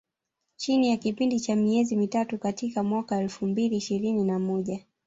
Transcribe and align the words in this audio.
Chini 0.55 0.89
ya 0.89 0.97
kipindi 0.97 1.39
cha 1.39 1.55
miezi 1.55 1.95
mitatu 1.95 2.37
katika 2.37 2.83
mwaka 2.83 3.15
wa 3.15 3.21
elfu 3.21 3.45
mbili 3.47 3.75
ishirini 3.77 4.23
na 4.23 4.39
moja 4.39 4.79